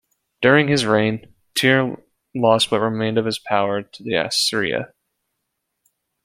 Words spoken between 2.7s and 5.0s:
what remained of its power to Assyria.